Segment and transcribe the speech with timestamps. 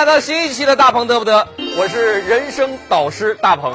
[0.00, 1.46] 欢迎来到新一期的大鹏得不得？
[1.76, 3.70] 我是人生导师大鹏。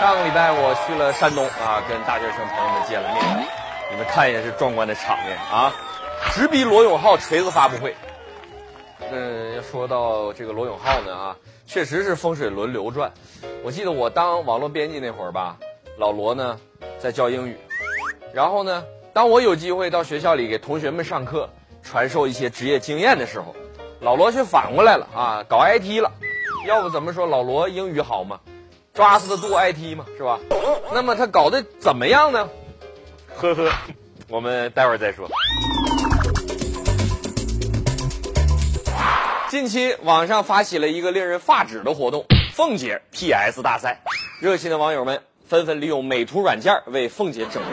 [0.00, 3.46] 上个礼拜我去了山东啊，跟大学生朋友们见了面，
[3.90, 5.70] 你们看一眼是壮观的场面啊！
[6.32, 7.94] 直逼罗永浩锤子发布会。
[9.10, 13.12] 嗯，要说到这个罗永浩呢啊，确实是风水轮流转。
[13.62, 15.58] 我记得我当网络编辑那会儿吧，
[15.98, 16.58] 老罗呢
[16.98, 17.58] 在教英语，
[18.32, 21.50] 然后呢，当我有机会到学校里给同学们上课，
[21.82, 23.54] 传授一些职业经验的时候，
[24.02, 26.10] 老罗却反过来了啊，搞 IT 了。
[26.66, 28.40] 要不怎么说老罗英语好嘛？
[28.92, 30.40] 抓死的做 IT 嘛，是吧？
[30.92, 32.48] 那么他搞得怎么样呢？
[33.36, 33.70] 呵呵，
[34.28, 35.28] 我们待会儿再说。
[39.48, 44.00] 近期网上发起了一个令人发指的活动——凤姐 PS 大赛，
[44.40, 47.72] 热心的网友们纷纷利用美图软件为凤姐整容。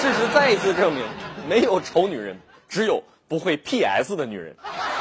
[0.00, 1.04] 事实再一次证明，
[1.48, 2.36] 没有丑女人，
[2.68, 4.56] 只有不会 PS 的女人。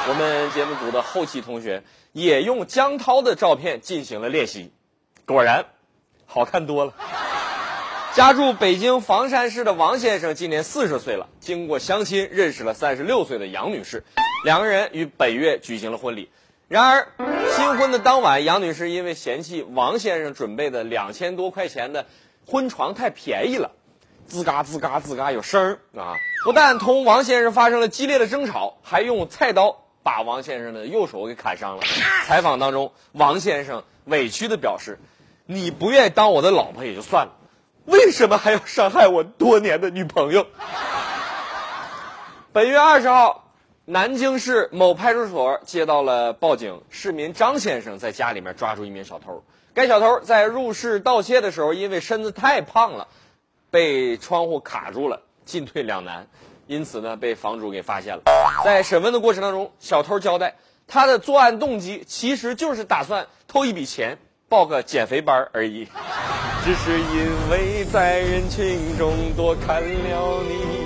[0.10, 4.72] 我们节目组的后期同学也用江涛的照片进行了练习，
[5.26, 5.66] 果然
[6.26, 6.94] 好看多了。
[8.16, 14.04] 家住北京房山市的王先生今年四十岁了，经过相亲认识了三十六岁的杨女士，
[14.44, 16.32] 两个人于本月举行了婚礼。
[16.68, 17.08] 然而，
[17.56, 22.08] 新婚的当晚，杨女士因为嫌弃王先生准备的两千多块钱的
[22.48, 23.72] 婚床太便宜了，
[24.30, 26.16] 吱嘎吱嘎吱嘎有声儿啊！
[26.44, 31.84] 不但同王先生发生了激烈的争吵，还用菜刀把王先生的右手给砍伤了。
[32.26, 35.00] 采访当中，王先生委屈的表示
[35.46, 37.34] ：“你不愿意当我的老婆也就算了。”
[37.86, 40.46] 为什么还要伤害我多年的女朋友？
[42.54, 43.52] 本月二十号，
[43.86, 49.44] 南京市某派出所接到了报警，市民张先生在家里面抓住一名小偷。
[49.74, 53.08] 该小偷在入室盗窃的时候，因为身子太胖了，
[53.72, 56.28] 被窗户卡住了，进退两难，
[56.72, 58.22] 因此呢，被房主给发现了。
[58.64, 60.56] 在审问的过程当中，小偷交代，
[60.88, 64.18] 他的作案动机其实就是打算偷一笔钱，
[64.48, 65.86] 报个减肥班而已。
[66.64, 70.81] 只是因为在人群中多看了你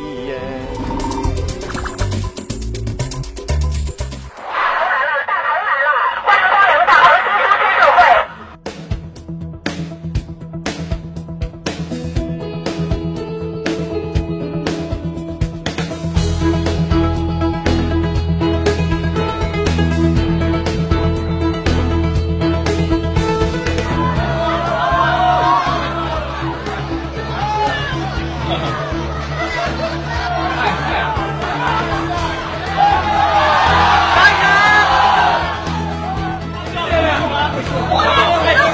[38.53, 38.72] 让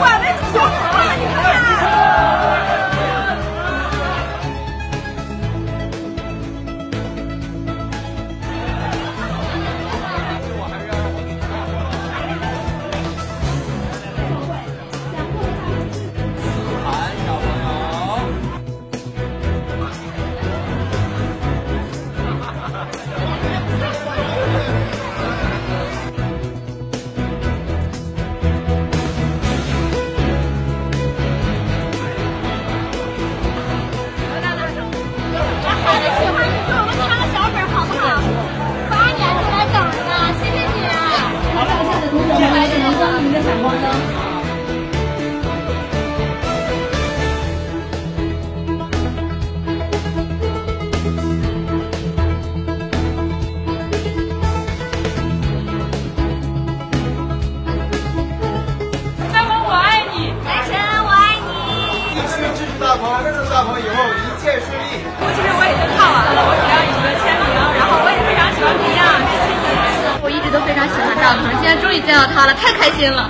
[71.92, 73.30] 终于见到他了，太开心了。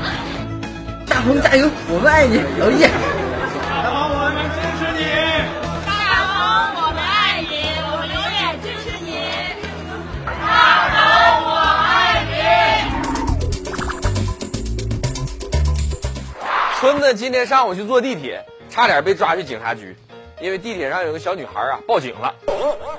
[1.07, 2.91] 大鹏加油，我们爱你，哦耶！
[3.67, 5.01] 大鹏，我们支持你！
[5.83, 5.89] 大
[6.29, 6.37] 鹏，
[6.85, 9.17] 我们爱你，我们永远支持你。
[10.45, 11.01] 大鹏，
[11.43, 11.49] 我
[11.89, 12.37] 爱你。
[16.79, 19.97] 村子今天上午去坐地铁，差点被抓去警察局，
[20.39, 22.35] 因为地铁上有个小女孩啊报警了，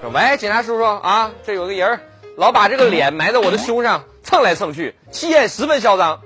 [0.00, 2.00] 说：“喂，警察叔叔啊，这有个人
[2.36, 6.20] 老把这个脸埋在我的胸上蹭来蹭去，气焰十分嚣张。”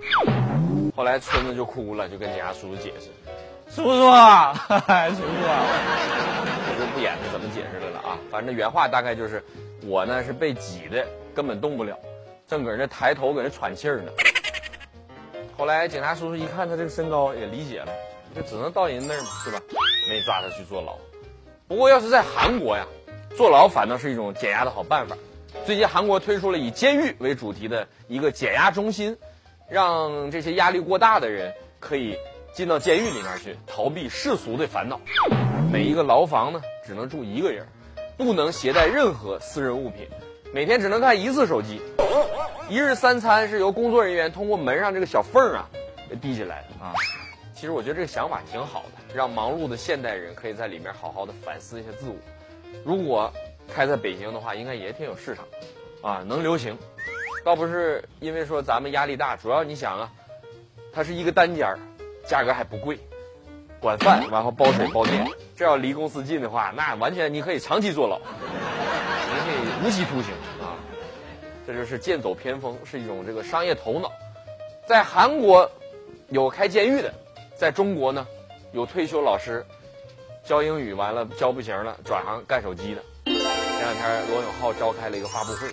[0.96, 3.10] 后来村子就哭了，就跟警察叔叔解释
[3.68, 5.60] ：“叔叔啊， 叔叔啊，
[6.68, 9.44] 我就不演他怎么解释的了啊，反正原话大概就是
[9.84, 11.98] 我呢是被挤的，根本动不了，
[12.48, 14.12] 正搁那抬头搁那喘气儿呢。”
[15.58, 17.88] 后来警察叔叔一看他这个身高，也理解了，
[18.34, 19.60] 就只能到人那儿嘛，是吧？
[20.08, 20.96] 没抓他去坐牢。
[21.68, 22.86] 不过要是在韩国呀，
[23.36, 25.16] 坐牢反倒是一种减压的好办法。
[25.64, 29.16] 最近韩国推出了以监狱为主题的一个减压中心，
[29.68, 32.16] 让这些压力过大的人可以
[32.52, 35.00] 进到监狱里面去，逃避世俗的烦恼。
[35.72, 37.66] 每一个牢房呢，只能住一个人，
[38.16, 40.06] 不能携带任何私人物品，
[40.52, 41.80] 每天只能看一次手机。
[42.68, 45.68] 一日三餐是由工作人员通过门上这个小缝啊
[46.20, 46.94] 递进来的啊。
[47.54, 52.14] 其实我觉得这个想法挺好的，让忙碌的现代人可以在里面好好的反思一下自我。
[52.84, 53.32] 如果
[53.72, 55.44] 开在北京的话，应该也挺有市场，
[56.02, 56.76] 啊，能流行。
[57.44, 60.12] 倒不是因为说咱们压力大，主要你想啊，
[60.92, 61.78] 它是一个单间儿，
[62.26, 62.98] 价格还不贵，
[63.80, 65.26] 管饭然后包水包电。
[65.54, 70.74] 这要离公司近的话，那完全你可以长期坐牢，你可以无期徒刑啊。
[71.66, 74.12] 这就是剑走偏锋，是一种这个商业头脑。
[74.86, 75.70] 在韩国
[76.28, 77.12] 有开监狱的，
[77.56, 78.26] 在中国呢
[78.72, 79.64] 有退休老师
[80.44, 83.02] 教英语完了教不行了，转行干手机的。
[83.86, 85.70] 前两天罗永浩召开了一个发布会，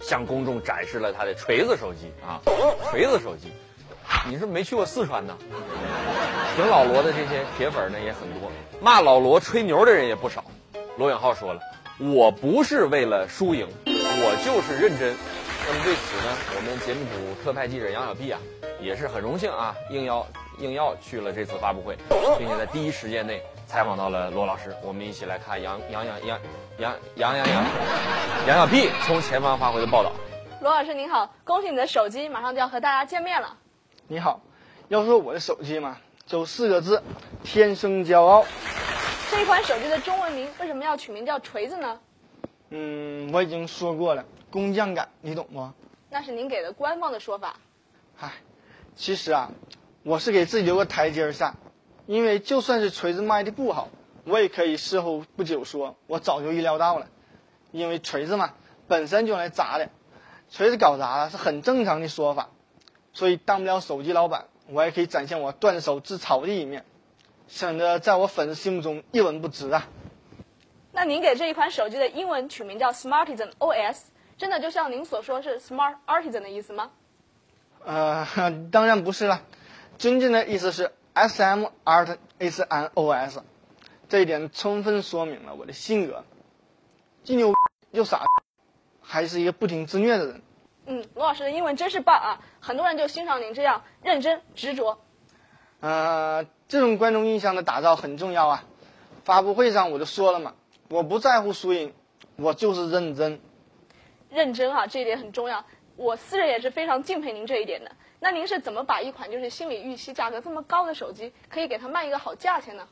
[0.00, 2.40] 向公众展示了他的锤子手机啊，
[2.88, 3.52] 锤子手机。
[4.28, 5.36] 你是没去过四川呢？
[6.54, 8.48] 挺老罗的这些铁粉呢也很多，
[8.80, 10.44] 骂老罗吹牛的人也不少。
[10.96, 11.60] 罗永浩说了，
[11.98, 15.12] 我不是为了输赢，我就是认真。
[15.66, 18.38] 那么对此呢，我们节目组特派记者杨小碧啊，
[18.80, 20.24] 也是很荣幸啊，应邀
[20.60, 21.96] 应邀去了这次发布会，
[22.38, 24.74] 并且在第一时间内采访到了罗老师。
[24.82, 26.40] 我们一起来看杨杨杨杨
[26.78, 27.64] 杨杨杨杨
[28.46, 30.12] 杨小碧从前方发回的报道。
[30.60, 33.56] 罗老师您好，恭喜你的手机马上就要和大家见面了。
[34.06, 34.40] 你好，
[34.88, 37.02] 要说我的手机嘛，就四个字，
[37.42, 38.44] 天生骄傲。
[39.30, 42.00] 这款手机的中文名为什么要取名叫锤子呢？
[42.70, 45.68] 嗯，我已经说过了，工匠感，你懂不？
[46.08, 47.56] 那是您给的官方的说法。
[48.16, 48.30] 嗨，
[48.94, 49.50] 其实啊，
[50.04, 51.54] 我是给自己留个台阶下，
[52.06, 53.88] 因为就算是锤子卖的不好，
[54.24, 57.08] 我也可以事后不久说，我早就预料到了，
[57.72, 58.54] 因为锤子嘛，
[58.88, 59.90] 本身就用来砸的，
[60.50, 62.48] 锤子搞砸了是很正常的说法，
[63.12, 66.84] 所以当不了手机老板，我也可以展现我断手自嘲的一面，
[67.48, 69.88] 省得在我粉丝心目中一文不值啊。
[70.92, 73.98] 那您给这一款手机的英文取名叫 Smartisan OS，
[74.38, 76.90] 真的就像您所说是 Smart Artisan 的意思吗？
[77.84, 78.26] 呃，
[78.72, 79.42] 当然不是了，
[79.98, 83.42] 真正的意思是 S M Art S N O S，
[84.06, 86.22] 这一点充分说明了我的性格，
[87.24, 87.54] 既牛
[87.90, 88.26] 又傻，
[89.00, 90.42] 还是一个不停自虐的人。
[90.84, 92.38] 嗯，罗老师的英文真是棒啊！
[92.60, 94.98] 很多人就欣赏您这样认真执着。
[95.80, 98.64] 呃，这种观众印象的打造很重要啊。
[99.24, 100.54] 发布会上我就说了嘛，
[100.90, 101.94] 我不在乎输赢，
[102.36, 103.40] 我就是认真。
[104.28, 105.64] 认真啊，这一点很重要。
[105.96, 107.90] 我私人也是非常敬佩您这一点的。
[108.20, 112.88] 那您是怎么把一款就是心理预期价格这么高的手机，可以给它卖一个好价钱呢？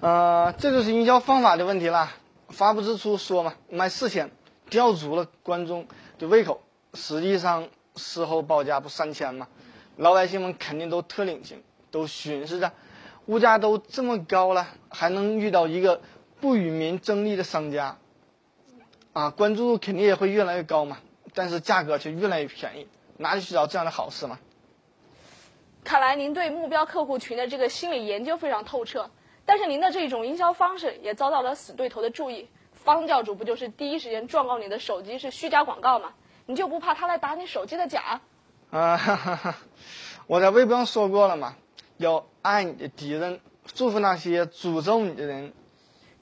[0.00, 2.12] 呃，这就是营销方法的问题啦。
[2.48, 4.30] 发布之初说嘛，卖四千，
[4.68, 5.86] 吊足了观众
[6.18, 6.62] 的胃口。
[6.94, 9.48] 实际上事后报价不三千吗？
[9.96, 12.72] 老百姓们肯定都特领情，都寻思着，
[13.26, 16.02] 物价都这么高了，还能遇到一个
[16.40, 17.96] 不与民争利的商家，
[19.14, 20.98] 啊，关注度肯定也会越来越高嘛。
[21.32, 24.38] 但是价格却越来越便宜，哪里去找这样的好事嘛？
[25.84, 29.10] 看来您对目标客户群的这个心理研究非常透彻，
[29.44, 32.48] 但是您的这种营销方式也遭到了死对头的注意。
[32.72, 36.12] 方教主不就是第一时间状告你的手机是虚假广告吗？
[36.46, 38.20] 你就不怕他来打你手机的假？
[38.70, 39.56] 啊，哈哈哈！
[40.26, 41.54] 我在微博上说过了嘛，
[41.98, 43.40] 要爱你的敌人，
[43.74, 45.52] 祝福那些诅咒你的人。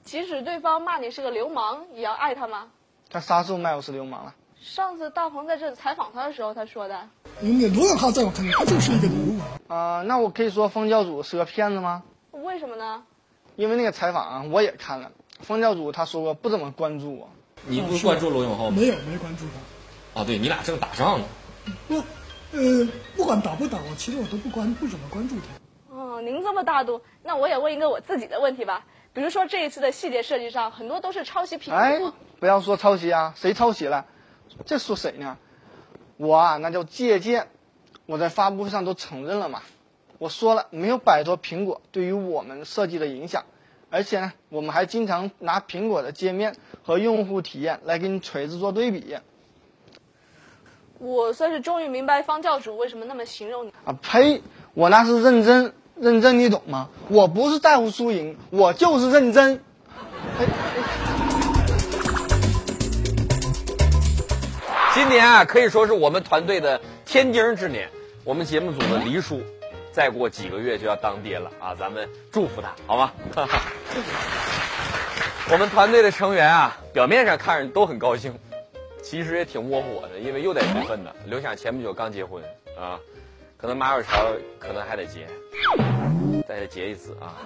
[0.03, 2.71] 即使对方骂你是个流氓，也要爱他吗？
[3.09, 4.35] 他啥时候骂我是流氓了？
[4.61, 7.09] 上次大鹏在这采访他的时候，他说的。
[7.41, 9.47] 因为罗永浩在我看来，他就是一个流氓。
[9.67, 12.03] 啊、那我可以说方教主是个骗子吗？
[12.31, 13.03] 为什么呢？
[13.55, 17.27] 因为那个采访啊，我也看了，方教主他说过不怎么关注我。
[17.65, 18.77] 你不是关注罗永浩吗？
[18.79, 19.45] 没有，没关注
[20.13, 20.21] 他。
[20.21, 21.25] 啊，对你俩正打仗呢。
[21.87, 21.95] 不，
[22.51, 25.95] 呃，不管打不打，我其实我都不关不怎么关注他。
[25.95, 28.85] 哦，您这么大度，那我也问一个我自己的问题吧。
[29.11, 31.99] 比如说这一次的细节设计上，很多都是抄袭品哎。，
[32.39, 34.05] 不要说抄袭啊，谁抄袭了？
[34.65, 35.37] 这说谁呢？
[36.17, 37.47] 我啊，那叫借鉴。
[38.05, 39.61] 我在发布会上都承认了嘛。
[40.17, 43.45] 我说了，没有摆脱苹果对于我们设计的影响，
[43.89, 49.15] 而且呢，我们还经常拿苹果的界面和用户体验来跟锤子做对比。
[50.99, 53.73] 我算是终于明白方教主为什么那么形容你。
[53.85, 54.43] 啊呸！
[54.75, 56.89] 我那是认真，认真你懂吗？
[57.09, 59.63] 我不是在乎输赢，我就是认真。
[65.01, 67.89] 今年啊，可以说是我们团队的天丁之年。
[68.23, 69.41] 我们节目组的黎叔，
[69.91, 71.73] 再过几个月就要当爹了啊！
[71.73, 73.11] 咱们祝福他，好吗？
[75.51, 78.37] 我们团队的成员啊，表面上看着都很高兴，
[79.01, 81.11] 其实也挺窝火的，因为又得处分呢。
[81.25, 82.43] 刘翔前不久刚结婚，
[82.79, 82.99] 啊，
[83.57, 84.27] 可能马小潮
[84.59, 85.25] 可能还得结，
[86.47, 87.41] 再结一次啊。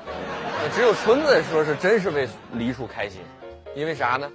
[0.76, 3.22] 只有春子说是真是为黎叔开心，
[3.74, 4.30] 因为啥呢？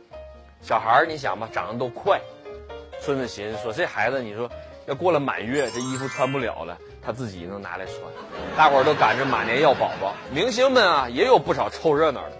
[0.62, 2.18] 小孩儿你想吧，长得都快。
[3.00, 4.50] 孙子寻思说这孩子你说
[4.86, 7.96] 要过了满月，这衣服穿不了了，他自己能拿来穿。
[8.56, 12.32] 大伙儿都赶着马年要宝宝，明星们啊也有不少凑热闹的。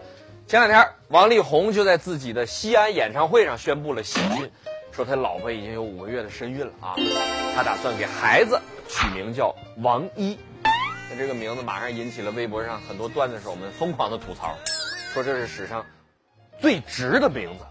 [0.47, 4.51] 前两天，王力宏就在自己的西安演唱会上宣布了喜讯，
[4.91, 6.95] 说他老婆已经有五个月的身孕了啊，
[7.55, 10.37] 他打算给孩子取名叫王一。
[11.09, 14.57] 那这个名字马上引起了微博上很多段子手们疯狂的吐槽，
[15.15, 15.87] 说这是史上
[16.61, 17.65] 最直的名字，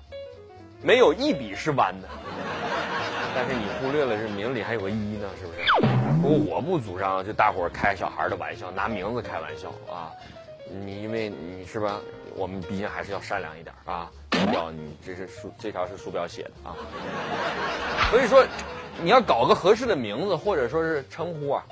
[0.82, 2.08] 没有一笔是弯的。
[3.42, 6.22] 但是你忽略了这名里还有个一呢，是不是？
[6.22, 10.12] 不过我不主张就大伙儿开小孩的玩笑，拿名字开玩笑啊。
[10.70, 12.02] 你因为你是吧，
[12.36, 14.12] 我们毕竟还是要善良一点啊。
[14.34, 16.76] 鼠标，你这是书这条是鼠标写的啊。
[18.12, 18.46] 所以说，
[19.02, 21.64] 你要搞个合适的名字或者说是称呼啊，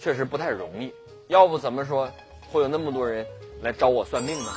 [0.00, 0.92] 确实不太容易。
[1.28, 2.10] 要不怎么说
[2.50, 3.24] 会有那么多人
[3.62, 4.50] 来找我算命呢？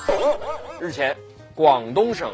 [0.82, 1.16] 日前，
[1.54, 2.34] 广东省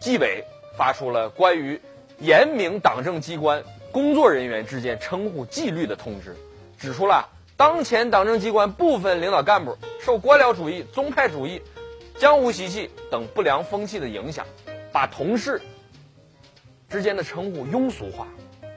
[0.00, 0.42] 纪委
[0.76, 1.80] 发出了关于
[2.20, 6.36] 严明党政机关工作人员之间称呼纪律的通知，
[6.78, 7.28] 指出了。
[7.56, 11.60] 当前党政机关部分领导干部受官僚主义、宗派主义、
[12.16, 14.46] 江湖习气等不良风气的影响，
[14.92, 15.60] 把同事
[16.88, 18.28] 之间的称呼庸俗化，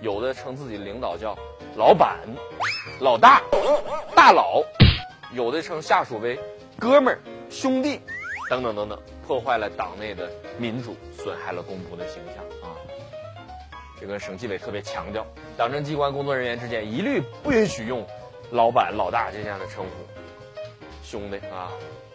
[0.01, 1.37] 有的称自己领导叫
[1.75, 2.17] 老板、
[2.99, 3.43] 老大、
[4.15, 4.63] 大佬，
[5.31, 6.39] 有的称下属为
[6.79, 7.19] 哥们儿、
[7.51, 8.01] 兄弟，
[8.49, 12.60] 等等等等，破坏了党内的民主，损害了公仆的形象！
[14.01, 18.05] 这个省纪委特别强调，党政机关工作人员之间一律不允许用。
[18.53, 19.89] 老板、老大这样的称呼，
[21.05, 21.71] 兄弟啊！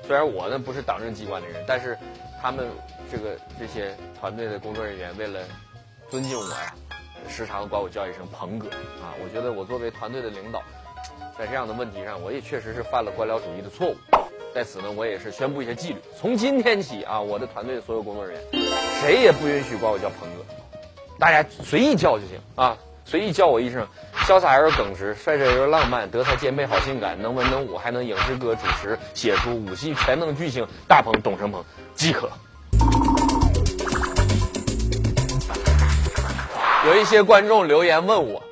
[0.07, 1.97] 虽然我呢不是党政机关的人，但是
[2.43, 2.69] 他们
[3.11, 5.41] 这个这些团队的工作人员为了
[6.11, 6.75] 尊敬我呀，
[7.27, 8.69] 时常管我叫一声鹏哥
[9.01, 9.17] 啊！
[9.25, 10.63] 我觉得我作为团队的领导，
[11.39, 13.97] 在这样的问题上，我也确实是犯了官僚主义的错误。
[14.55, 18.63] 在此呢，我也是宣布一些纪律：从今天起啊，我的团队所有工作人员，
[19.01, 20.45] 谁也不允许管我叫鹏哥，
[21.19, 23.87] 大家随意叫就行啊，随意叫我一声。
[24.27, 32.29] 潇洒而又耿直，帅帅而又浪漫，德才兼备好性感，能文能武，还能影视歌主持、写出五系全能巨星大鹏董成鹏即可。
[36.87, 38.43] 有一些观众留言问我，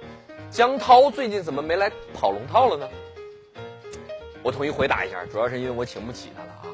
[0.51, 2.89] 江涛最近怎么没来跑龙套了呢？
[4.43, 6.65] 我统一回答一下，主要是因为我请不起他了啊。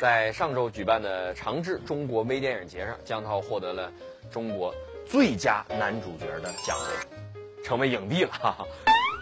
[0.00, 3.90] 在上周举办的长治中国微电影节上，江涛获得了
[4.30, 4.74] 中国
[5.06, 7.18] 最佳男主角的奖杯。
[7.64, 8.66] 成为影帝了，哈哈，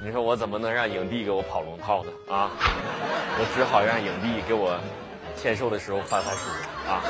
[0.02, 2.10] 你说我怎么能让影帝给我跑龙套呢？
[2.26, 2.50] 啊，
[3.38, 4.80] 我只好让影帝给我
[5.36, 6.48] 签售的时候翻翻书
[6.88, 7.04] 啊。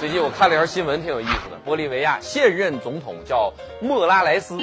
[0.00, 1.58] 最近我看了一条新闻，挺有意思的。
[1.64, 4.58] 玻利维亚现任总统叫莫拉莱斯，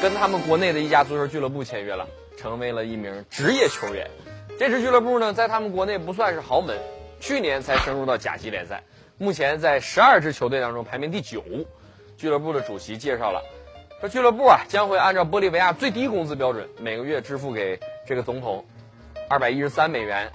[0.00, 4.10] 跟他们国内的一家足球俱乐部签约了，成为了一名职业球员。
[4.58, 6.78] 这支俱乐部呢，在他们国内不算是豪门，
[7.20, 8.82] 去年才升入到甲级联赛，
[9.18, 11.44] 目前在十二支球队当中排名第九。
[12.16, 13.42] 俱乐部的主席介绍了。
[14.00, 18.64] 说俱乐部啊将会按照玻利维亚最低工资标准，每个月支付给这个总统
[19.28, 20.30] 二百一十三美元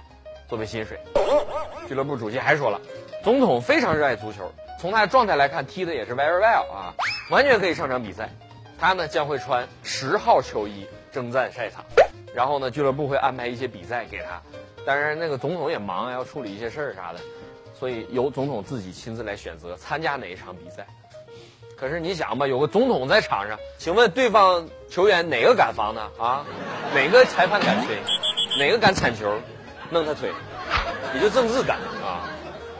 [0.48, 0.98] 作为薪水。
[1.86, 2.80] 俱乐部主席还说了，
[3.22, 6.94] 总统非常热爱足球，从他的状态来看，踢的也是 very well 啊，
[7.30, 8.30] 完全可以上场比赛。
[8.78, 11.84] 他呢将会穿十号球衣征战赛场，
[12.34, 14.42] 然后呢俱乐部会安排一些比赛给他。
[14.84, 17.20] 当然那个总统也忙，要处理一些事儿啥的，
[17.78, 20.84] 所以由总统自己亲自来选择参加哪一场比赛。
[21.82, 26.12] 可是你想吧，有个总统在场上，请问对方球员哪个敢防呢？
[26.16, 26.46] 啊，
[26.94, 27.96] 哪个裁判敢吹？
[28.56, 29.36] 哪个敢铲球？
[29.90, 30.30] 弄他腿？
[31.12, 32.30] 也就政治敢啊！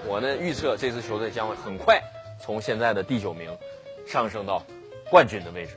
[0.06, 2.00] 我呢预测这支球队将会很快
[2.40, 3.50] 从现在的第九名
[4.06, 4.62] 上升到
[5.11, 5.73] 冠军的位置。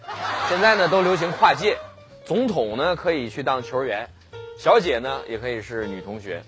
[0.48, 1.80] 现在呢都流行跨界，
[2.26, 4.08] 总统呢可以去当球员，
[4.56, 6.44] 小姐呢也可以是女同学。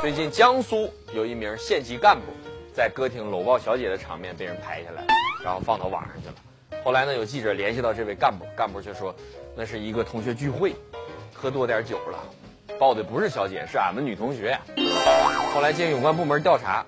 [0.00, 2.22] 最近江苏有一名县级干部
[2.74, 5.04] 在歌厅搂抱小姐的场面被人拍下来。
[5.42, 6.34] 然后放到网上去了。
[6.84, 9.14] 后来呢，有记者联系到这位干部，干部却说，
[9.56, 10.74] 那是一个同学聚会，
[11.32, 12.18] 喝多点酒了，
[12.78, 14.58] 抱的不是小姐，是俺们女同学。
[15.54, 16.84] 后来经有关部门调查，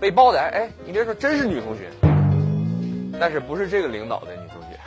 [0.00, 1.90] 被抱的，哎，你别说，真是女同学，
[3.20, 4.78] 但是不是这个领导的女同学，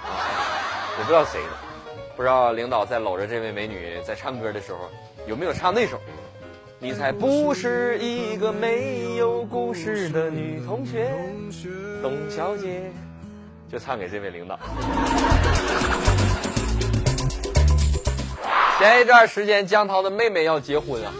[0.98, 1.50] 我不知道谁的，
[2.16, 4.90] 不知道领导在搂着这位美女在唱歌的时候，
[5.28, 6.00] 有没有唱那首？
[6.80, 11.14] 你才不是一个没有故事的女同学，
[12.02, 12.92] 董小姐，
[13.72, 14.58] 就唱给这位领导。
[18.80, 21.14] 前一段时间，江涛的妹妹要结婚啊，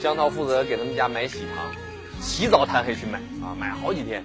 [0.00, 1.74] 江涛负责给他们家买喜糖，
[2.20, 4.24] 起早贪黑去买啊，买好几天。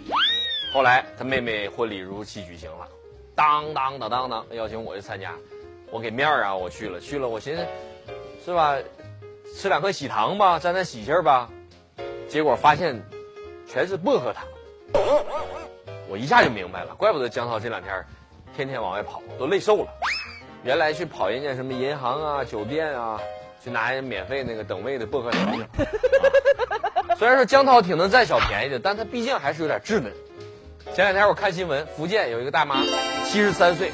[0.71, 2.87] 后来他妹妹婚礼如期举行了，
[3.33, 5.33] 当当当当当，邀请我去参加。
[5.89, 7.65] 我给面儿啊，我去了，去了，我寻思，
[8.45, 8.77] 是吧？
[9.57, 11.49] 吃两颗喜糖吧，沾沾喜气儿吧。
[12.27, 13.01] 结果发现
[13.67, 14.45] 全是薄荷糖，
[16.09, 18.05] 我一下就明白了，怪不得江涛这两天
[18.55, 19.87] 天天往外跑，都累瘦了。
[20.63, 23.19] 原来去跑人家什么银行啊、酒店啊，
[23.63, 25.61] 去拿人免费那个等位的薄荷糖去。
[25.61, 25.67] 啊
[27.17, 30.11] 虽然说江涛挺能占小便宜的，但他毕竟还是有点稚嫩。
[30.93, 32.81] 前两天我看新闻，福建有一个大妈，
[33.25, 33.91] 七十三岁，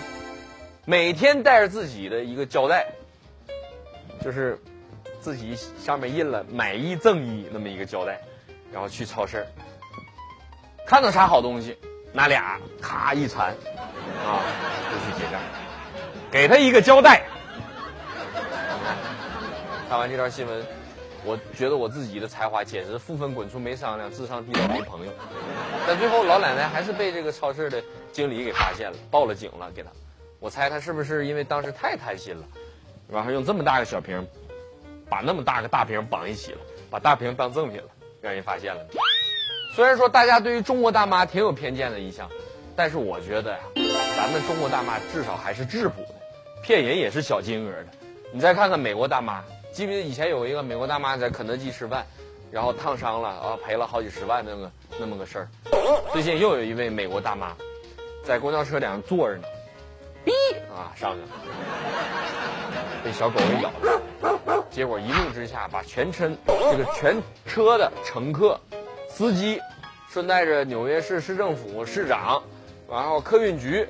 [0.86, 2.88] 每天带着自己的一个胶带，
[4.24, 4.60] 就是
[5.20, 8.20] 自己上面印了“买一赠一”那么一个胶带，
[8.72, 9.46] 然后去超市，
[10.88, 11.78] 看到啥好东西，
[12.14, 13.56] 拿俩咔一缠，
[14.26, 14.44] 啊，
[14.92, 15.40] 就去结账，
[16.30, 17.24] 给他一个交代。
[19.90, 20.66] 看完这条新闻，
[21.26, 25.12] 我觉得我自己的才华简直负分滚出没商量，智商低到没朋友。
[25.86, 29.90] 但最后老奶奶还是被这个超市的经理给发现了，报了警了，给他。
[30.40, 32.44] 我猜他是不是因为当时太贪心了，
[33.10, 34.26] 然后用这么大个小瓶，
[35.10, 37.88] 把那么大个大瓶绑一起了，把大瓶当赠品了，
[38.22, 38.82] 让人发现了。
[39.74, 42.30] 虽然说大家对于中国大妈挺有偏见的印象，
[42.76, 43.60] 但是我觉得呀，
[44.18, 46.16] 咱们中国大妈至少还是质朴的，
[46.62, 47.88] 骗人也是小金额的。
[48.34, 52.06] 你再看看美国大妈，记不记得以前有一个美国大妈在肯德基吃饭，
[52.52, 55.48] 然后烫伤了啊，赔了好几十万那个那么个事儿。
[56.12, 57.56] 最近又有一位美国大妈，
[58.26, 59.44] 在公交车顶上坐着呢，
[60.26, 60.32] 哔
[60.74, 61.28] 啊上去了，
[63.06, 68.60] 被小狗给咬了，结果一怒之下把全车这个全车的乘客、
[69.14, 69.62] 司机，
[70.10, 72.42] 顺带着纽约市市政府市长，
[72.90, 73.88] 然后客运局，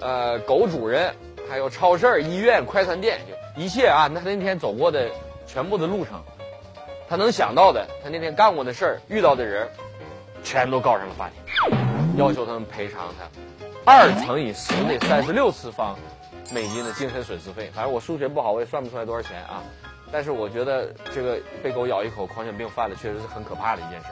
[0.00, 1.12] 呃狗主人，
[1.48, 5.10] 还有超市、医院、快餐店，就一切啊，他那天走过的
[5.46, 6.22] 全部的路程，
[7.08, 9.68] 他能想到的，他那天干过的事儿，遇到的人，
[10.44, 13.28] 全都告上了法庭，要求他们赔偿他
[13.84, 15.98] 二乘以十的三十六次方
[16.52, 17.70] 美金的精神损失费。
[17.74, 19.62] 反正我数学不好，我也算不出来多少钱啊。
[20.12, 24.06] 但是我觉得这个被狗咬一口，狂犬病犯了，确实是很可怕的一件事。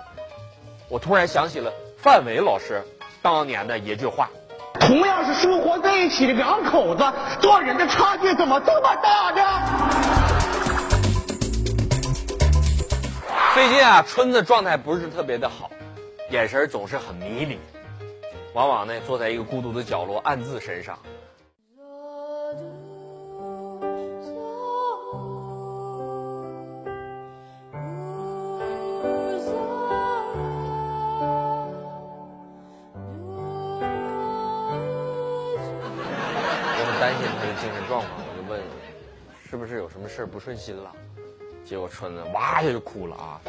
[0.90, 2.83] 我突然想起了范伟老师
[3.20, 4.31] 当年的一句话。
[4.81, 7.05] 同样是生活在一起的两口子，
[7.40, 9.42] 做人的差距怎么这么大呢？
[13.55, 15.68] 最近啊，春子状态不是特别的好，
[16.31, 17.59] 眼神总是很迷离，
[18.55, 20.98] 往往呢坐在一个孤独的角落，暗自神伤。
[37.61, 38.61] 精神状况，我就问，
[39.51, 40.92] 是不是有什么事儿不顺心了？
[41.64, 43.40] 结果春子哇一下就哭了啊！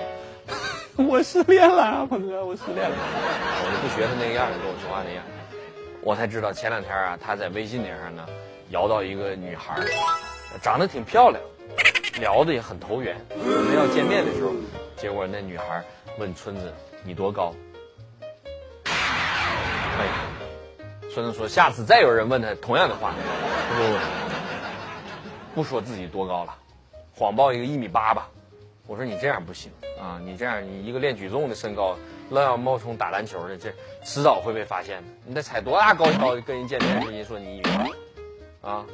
[0.98, 2.98] 我失恋了，鹏哥，我失恋了。
[2.98, 5.24] 我就不学他那个样儿，跟我说话那样。
[6.02, 8.26] 我才知道前两天啊，他在微信顶上呢
[8.72, 9.88] 摇到一个女孩儿，
[10.62, 11.41] 长得挺漂亮，
[12.19, 13.15] 聊的也很投缘。
[13.30, 14.52] 我们要见面的时候，
[14.98, 15.84] 结果那女孩儿
[16.17, 17.54] 问春子你多高？
[21.19, 23.13] 春子说下次再有人问他同样的话，
[23.67, 23.97] 不不不，
[25.55, 26.55] 不说自己多高了，
[27.13, 28.29] 谎报一个一米八吧。
[28.88, 29.69] 我说你这样不行
[30.01, 30.19] 啊！
[30.23, 31.97] 你这样，你一个练举重的身高，
[32.29, 33.69] 愣要冒充打篮球的，这
[34.03, 35.03] 迟早会被发现的。
[35.25, 37.63] 你得踩多大高跷跟人见面，人家说你一米
[38.62, 38.86] 八，啊，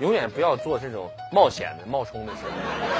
[0.00, 2.40] 永远不要做这种冒险的、冒充的事。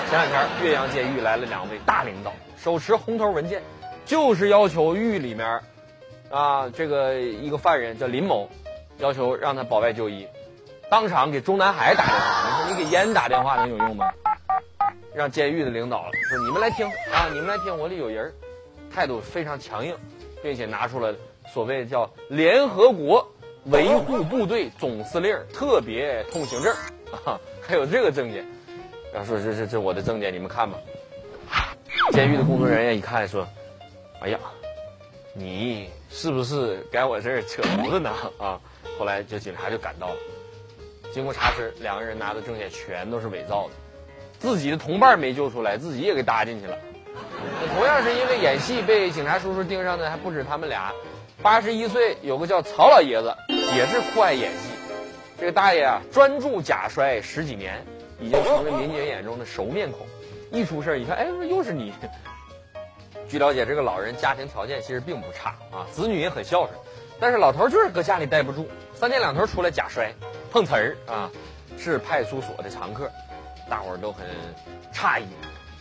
[0.09, 3.61] 前两天岳阳监狱来了两位大领导，手持红头文件，
[4.07, 5.61] 就是要求狱里面，
[6.31, 8.49] 啊，这个一个犯人叫林某，
[8.99, 10.27] 要求让他保外就医，
[10.91, 12.67] 当场给中南海打电话。
[12.67, 14.11] 你说你给烟打电话能有用吗？
[15.15, 18.33] 让监狱的领导说：“你们来听啊，你们来听，我里有人儿。”
[18.95, 19.97] 态度非常强硬，
[20.43, 21.15] 并且拿出了
[21.53, 23.27] 所谓叫联合国
[23.65, 26.73] 维护部队总司令特别通行证
[27.25, 28.47] 啊，还有这个证件。
[29.13, 30.79] 然后说：“这这这我的证件，你们看吧。”
[32.13, 33.47] 监狱的工作人员一看说
[34.23, 34.39] ：“哎呀，
[35.35, 38.61] 你是不是该我这儿扯犊子呢？”啊，
[38.99, 40.17] 后来就警察就赶到了，
[41.13, 43.71] 经过查实，两个人拿的证件全都是伪造的。
[44.39, 46.77] 自己的同伴没救出来，自己也给搭进去了。
[47.75, 50.93] 同样是因为演戏被警察叔叔盯上的还不止他们俩，
[51.43, 53.35] 八十一岁有个叫曹老爷子，
[53.77, 54.71] 也是酷爱演戏。
[55.39, 57.85] 这个大爷啊，专注假摔十几年，
[58.21, 60.07] 已经成为民警眼中的熟面孔。
[60.51, 61.93] 一出事儿，一看，哎，又是你。
[63.29, 66.71] 据了解，这个老人家庭条件其实并不差啊，子女也很孝顺，
[67.21, 68.67] 但是老头就是搁家里待不住，
[68.99, 70.13] 三天两头出来假摔、
[70.51, 71.31] 碰瓷儿啊，
[71.79, 73.09] 是派出所的常客。
[73.71, 74.27] 大伙儿都很
[74.93, 75.27] 诧异，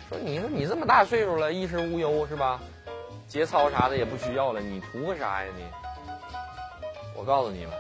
[0.08, 2.60] 说：“你说你这么大岁数了，衣食无忧是吧？
[3.28, 5.64] 节操啥的也不需要了，你图个啥呀你？”
[7.18, 7.74] 我告诉你们，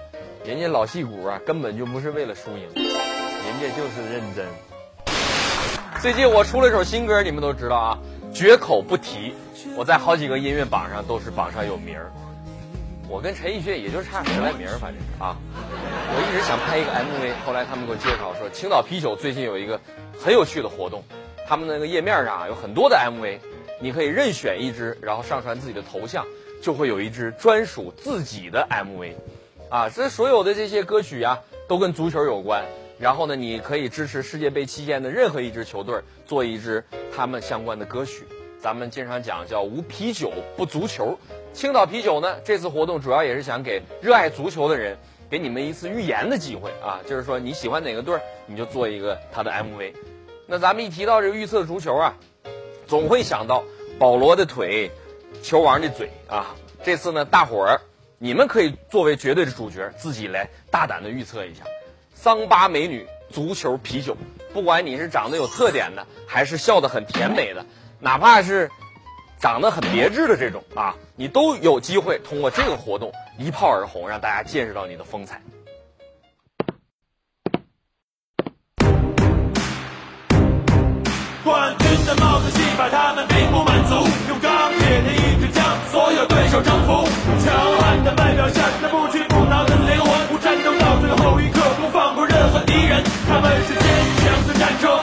[0.43, 4.47] 人家老戏骨啊，根本就不是为了输赢，人家就是认真。
[6.01, 7.99] 最近我出了首新歌，你们都知道啊，
[8.33, 9.35] 绝口不提。
[9.75, 12.11] 我在好几个音乐榜上都是榜上有名儿。
[13.09, 15.37] 我跟陈奕迅也就差十来名儿，反正是啊。
[16.09, 19.79] 我一直想拍一个 MV，后来他们给我介绍说，青岛啤酒最近有一个
[20.19, 21.01] 很有趣的活动，
[21.47, 23.39] 他们那个页面上啊有很多的 MV，
[23.79, 26.25] 你可以任选一支，然后上传自己的头像，
[26.61, 29.13] 就会有一支专属自己的 MV。
[29.69, 32.65] 啊，这所有的这些歌曲呀，都跟足球有关。
[32.99, 36.83] 然后呢，你可以支持世界杯期间的任何一支球队，做一支
[37.15, 38.27] 他们相关的歌曲。
[38.59, 41.17] 咱们经常讲叫无啤酒不足球。
[41.53, 44.97] 青岛啤酒呢，这次活动主要也是想给热爱足球的人，
[45.29, 49.93] 给你们一次预言的机会啊，就是说你喜欢哪个队儿，你就做一个他的 MV。
[50.47, 52.15] 那咱们一提到这个预测足球啊，
[52.87, 53.63] 总会想到
[53.99, 54.91] 保罗的腿，
[55.43, 56.55] 球王的嘴啊。
[56.83, 57.81] 这次呢，大伙儿
[58.17, 61.63] 你们可以作为绝对的主角，自己来大胆的预测一下。
[62.13, 64.15] 桑巴美女、足球、啤酒，
[64.53, 67.65] 不管你是长得有特点的，还是笑得很甜美的，
[67.99, 68.69] 哪怕是
[69.39, 75.41] 长得很别致的这种啊，你都有机会通过这个活动一炮而红，让大家见识到你的风采。
[81.43, 83.95] 冠军的帽子戏法，他们并不满足，
[84.29, 87.07] 用钢铁的意志将所有对手征服。
[87.43, 93.01] 强悍的外表下，那不屈不挠的灵魂，不战斗到最后一刻，不放过任何敌人。
[93.27, 93.83] 他们是坚
[94.21, 94.99] 强的战车，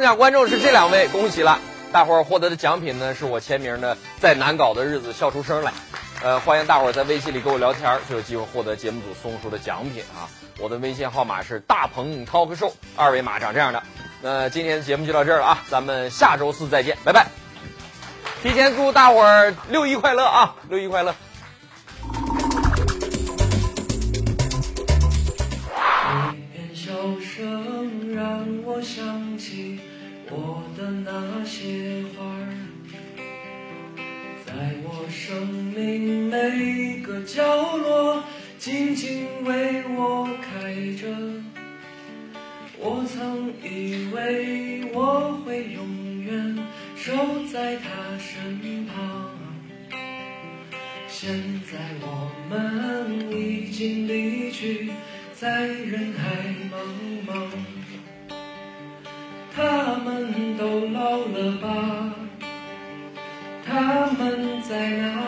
[0.00, 1.58] 中奖观众是这两位，恭喜了！
[1.92, 5.70] 大伙儿获得的奖品呢，是我签名的《在难搞的日子笑出声来》。
[6.22, 10.24] 呃，欢迎大伙儿在微信里跟我聊天儿，就有机会获得节目组送出的奖品啊！
[10.58, 13.82] 我的微信号码是大鹏 talk show，二维码长这样的。
[14.22, 17.26] 那今天的节目就到这儿了啊，咱们下周四再见，拜拜！
[18.42, 21.14] 提前祝大伙儿六一快乐啊，六一快乐！
[31.12, 32.54] 那些花儿，
[34.46, 34.52] 在
[34.84, 35.44] 我生
[35.74, 38.22] 命每个角落
[38.60, 41.08] 静静为我开着。
[42.78, 46.56] 我曾以为我会永远
[46.94, 47.12] 守
[47.52, 49.30] 在他身旁。
[51.08, 54.92] 现在我们已经离去，
[55.34, 56.78] 在人海茫
[57.26, 57.79] 茫。
[61.58, 62.14] 吧？
[63.66, 65.19] 他们在哪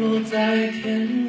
[0.00, 1.19] 落在天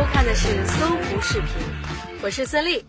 [0.00, 1.48] 收看的是搜狐视频，
[2.22, 2.82] 我是孙俪。